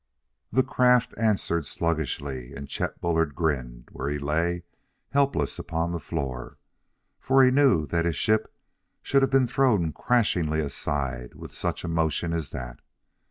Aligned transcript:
The 0.51 0.63
craft 0.63 1.13
answered 1.15 1.67
sluggishly, 1.67 2.55
and 2.55 2.67
Chet 2.67 2.99
Bullard 3.01 3.35
grinned 3.35 3.89
where 3.91 4.09
he 4.09 4.17
lay 4.17 4.63
helpless 5.11 5.59
upon 5.59 5.91
the 5.91 5.99
floor; 5.99 6.57
for 7.19 7.43
he 7.43 7.51
knew 7.51 7.85
that 7.85 8.05
his 8.05 8.15
ship 8.15 8.51
should 9.03 9.21
have 9.21 9.29
been 9.29 9.45
thrown 9.45 9.91
crashingly 9.93 10.59
aside 10.59 11.35
with 11.35 11.53
such 11.53 11.83
a 11.83 11.87
motion 11.87 12.33
as 12.33 12.49
that. 12.49 12.79